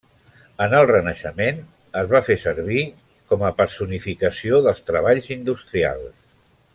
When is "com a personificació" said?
3.33-4.63